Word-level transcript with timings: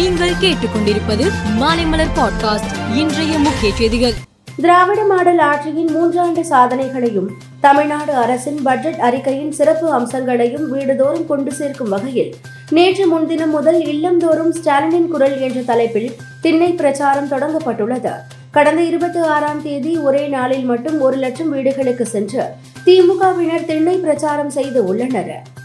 நீங்கள் 0.00 0.30
கேட்டுக்கொண்டிருப்பது 0.30 1.30
மாலைமலர் 1.60 2.16
பாட்காஸ்ட். 2.16 2.96
இன்றைய 2.96 3.38
முக்கிய 3.38 3.72
செய்திகள். 3.74 4.12
திராவிட 4.56 5.04
மாடல் 5.04 5.38
ஆட்சியின் 5.38 5.90
மூன்றாண்டு 5.90 6.40
சாதனைகளையும் 6.50 7.26
தமிழ்நாடு 7.60 8.14
அரசின் 8.14 8.62
பட்ஜெட் 8.62 8.94
அறிக்கையின் 8.94 9.52
சிறப்பு 9.52 9.98
அம்சங்களையும் 9.98 10.74
வீடுதோறும் 10.74 11.26
கொண்டு 11.26 11.52
சேர்க்கும் 11.52 11.88
வகையில் 11.88 12.34
நேற்று 12.70 13.06
முன்தினம் 13.06 13.50
முதல் 13.50 13.82
இல்லந்தோறும் 13.82 14.54
ஸ்டாலினின் 14.62 15.08
குரல் 15.08 15.40
என்ற 15.40 15.60
தலைப்பில் 15.60 16.16
திண்ணை 16.40 16.72
பிரச்சாரம் 16.72 17.28
தொடங்கப்பட்டுள்ளது. 17.28 18.12
கடந்த 18.50 18.82
இருபத்தி 18.82 19.18
ஆறாம் 19.18 19.62
தேதி 19.62 19.98
ஒரே 19.98 20.26
நாளில் 20.26 20.64
மட்டும் 20.64 21.00
ஒரு 21.00 21.16
லட்சம் 21.16 21.50
வீடுகளுக்கு 21.50 22.06
சென்று 22.06 22.44
திமுகவினர் 22.86 23.64
திண்ணை 23.64 23.96
பிரச்சாரம் 23.96 24.50
செய்து 24.50 24.84
உள்ளனர். 24.84 25.58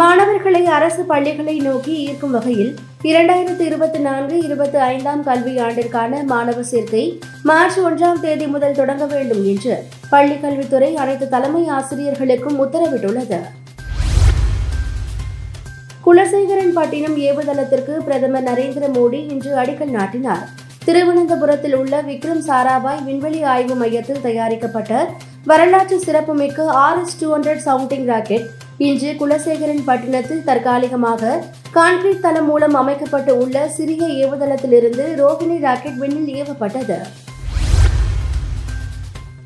மாணவர்களை 0.00 0.60
அரசு 0.76 1.02
பள்ளிகளை 1.02 1.54
நோக்கி 1.58 1.92
ஈர்க்கும் 2.04 2.30
வகையில் 2.30 2.70
இரண்டாயிரத்து 3.02 3.60
இருபத்தி 3.60 3.98
நான்கு 3.98 4.36
இருபத்தி 4.46 4.78
ஐந்தாம் 4.92 5.22
கல்வியாண்டிற்கான 5.26 6.22
மாணவர் 6.24 6.68
சேர்க்கை 6.70 7.02
மார்ச் 7.42 7.78
ஒன்றாம் 7.80 8.20
தேதி 8.20 8.46
முதல் 8.46 8.74
தொடங்க 8.74 9.04
வேண்டும் 9.06 9.42
என்று 9.52 9.74
பள்ளி 10.10 10.36
கல்வித்துறை 10.40 10.90
அனைத்து 10.94 11.28
தலைமை 11.28 11.62
ஆசிரியர்களுக்கும் 11.76 12.58
உத்தரவிட்டுள்ளது. 12.64 13.38
குலசேகரன் 16.02 16.74
பட்டினம் 16.78 17.16
ஏவுதளத்திற்கு 17.28 17.94
பிரதமர் 18.08 18.46
நரேந்திர 18.50 18.90
மோடி 18.96 19.20
இன்று 19.34 19.52
அடிக்கல் 19.62 19.94
நாட்டினார். 19.98 20.44
திருவனந்தபுரத்தில் 20.84 21.76
உள்ள 21.82 22.02
விக்ரம் 22.10 22.44
சாராபாய் 22.48 23.04
விண்வெளி 23.04 23.42
ஆய்வு 23.54 23.74
மையத்தில் 23.74 24.20
தயாரிக்கப்பட்ட 24.20 24.92
வரலாற்று 25.44 25.96
சிறப்புமிக்க 26.00 26.68
R 26.82 27.00
S 27.04 27.18
two 27.20 27.26
hundred 27.34 27.64
sounding 27.68 28.06
rocket 28.12 28.46
இன்று 28.78 29.16
குலசேகரன் 29.18 29.82
பட்டினத்தில் 29.84 30.44
தற்காலிகமாக 30.44 31.44
கான்கிரீட் 31.74 32.20
தளம் 32.20 32.44
மூலம் 32.44 32.74
அமைக்கப்பட்டு 32.74 33.38
உள்ள 33.38 33.68
சிறிய 33.68 34.06
ஏவுதளத்திலிருந்து 34.06 35.04
ரோகிணி 35.20 35.58
ராக்கெட் 35.60 35.98
விண்ணில் 35.98 36.30
ஏவப்பட்டது. 36.34 36.96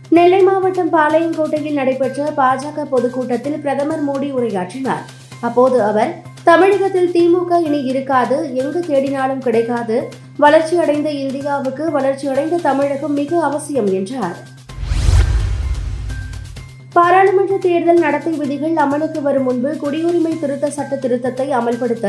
நெல்லை 0.09 0.43
மாவட்டம் 0.43 0.93
பாளையங்கோட்டையில் 0.93 1.79
நடைபெற்ற 1.81 2.33
பாஜக 2.37 2.85
பொதுக்கூட்டத்தில் 2.85 3.61
பிரதமர் 3.61 4.05
மோடி 4.09 4.31
உரையாற்றினார். 4.33 5.05
அப்போது 5.41 5.83
அவர் 5.83 6.23
தமிழகத்தில் 6.45 7.11
திமுக 7.11 7.61
இனி 7.65 7.83
இருக்காது 7.83 8.55
எங்கு 8.55 8.79
தேடினாலும் 8.79 9.39
கிடைக்காது 9.39 10.09
வளர்ச்சியடைந்த 10.37 11.11
இந்தியாவுக்கு 11.11 11.91
வளர்ச்சியடைந்த 11.91 12.57
தமிழகம் 12.57 13.13
மிக 13.13 13.41
அவசியம் 13.41 13.93
என்றார். 13.93 14.39
நாடாளுமன்ற 17.29 17.57
தேர்தல் 17.65 18.03
நடத்தை 18.03 18.31
விதிகள் 18.41 18.77
அமலுக்கு 18.83 19.21
வரும் 19.25 19.47
முன்பு 19.47 19.71
குடியுரிமை 19.81 20.31
திருத்த 20.43 20.67
சட்ட 20.77 20.95
திருத்தத்தை 21.03 21.47
அமல்படுத்த 21.59 22.07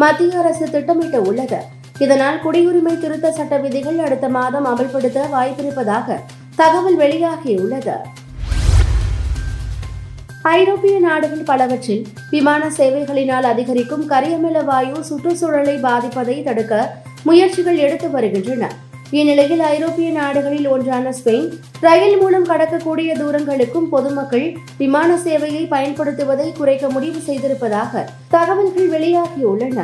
மத்திய 0.00 0.36
அரசு 0.40 0.66
திட்டமிட்டு 0.74 1.20
உள்ளது. 1.28 1.58
இதனால் 2.04 2.38
குடியுரிமை 2.44 2.92
திருத்த 3.04 3.32
சட்ட 3.38 3.56
விதிகள் 3.64 3.98
அடுத்த 4.06 4.26
மாதம் 4.36 4.66
அமல்படுத்த 4.72 5.24
வாய்ப்பிருப்பதாக 5.32 6.18
தகவல் 6.60 6.98
வெளியாகியுள்ளது. 7.02 7.96
ஐரோப்பிய 10.58 11.00
நாடுகள் 11.06 11.48
பலவற்றில் 11.50 12.04
விமான 12.34 12.62
சேவைகளினால் 12.78 13.48
அதிகரிக்கும் 13.52 14.06
கரியமில 14.12 14.62
வாயு 14.70 15.00
சுற்றுச்சூழலை 15.10 15.76
பாதிப்பதை 15.88 16.38
தடுக்க 16.50 16.82
முயற்சிகள் 17.24 17.82
எடுத்து 17.86 18.10
வருகின்றன. 18.10 18.64
இந்நிலையில் 19.18 19.60
ஐரோப்பிய 19.60 20.10
நாடுகளில் 20.10 20.68
ஒன்றான 20.68 21.10
ஸ்பெயின் 21.10 21.48
ரயில் 21.80 22.18
மூலம் 22.18 22.44
கடக்கக்கூடிய 22.44 23.10
தூரங்களுக்கும் 23.20 23.88
பொதுமக்கள் 23.94 24.56
விமான 24.78 25.16
சேவையை 25.24 25.62
பயன்படுத்துவதை 25.70 26.52
குறைக்க 26.52 26.88
முடிவு 26.88 27.20
செய்திருப்பதாக 27.26 28.04
தகவல்கள் 28.28 28.88
வெளியாகியுள்ளன. 28.90 29.80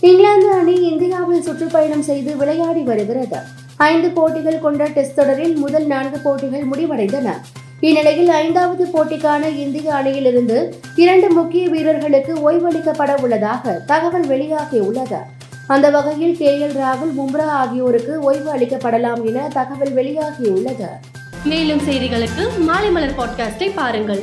இங்கிலாந்து 0.00 0.50
அணி 0.52 0.74
இந்தியாவில் 0.80 1.42
சுற்றுப்பயணம் 1.42 2.02
செய்து 2.02 2.36
விளையாடி 2.36 2.80
வருகிறது. 2.80 3.36
ஐந்து 3.76 4.10
போட்டிகள் 4.10 4.58
கொண்ட 4.58 4.84
டெஸ்ட் 4.86 5.14
தொடரில் 5.14 5.56
முதல் 5.56 5.86
நான்கு 5.86 6.18
போட்டிகள் 6.18 6.66
முடிவடைந்தன. 6.72 7.30
இந்நிலையில் 7.80 8.28
ஐந்தாவது 8.28 8.84
போட்டிக்கான 8.86 9.56
இந்திய 9.56 9.94
அணியிலிருந்து 9.94 10.74
இரண்டு 10.96 11.30
முக்கிய 11.30 11.68
வீரர்களுக்கு 11.68 12.50
ஓய்வளிக்கப்பட 12.50 13.22
உள்ளதாக 13.22 13.82
தகவல் 13.86 14.28
வெளியாகியுள்ளது. 14.28 15.22
அந்த 15.66 15.90
வகையில் 15.90 16.36
கே 16.36 16.58
எல் 16.58 16.76
ராகுல் 16.76 17.14
பும்ரா 17.18 17.46
ஆகியோருக்கு 17.60 18.20
ஓய்வு 18.20 18.56
அளிக்கப்படலாம் 18.56 19.24
என 19.24 19.48
தகவல் 19.52 19.94
வெளியாகியுள்ளது. 19.94 20.88
மேலும் 21.44 21.78
செய்திகளுக்கு 21.78 22.58
மாலை 22.58 22.90
மலர் 22.90 23.18
பாட்காஸ்டை 23.18 23.70
பாருங்கள். 23.74 24.22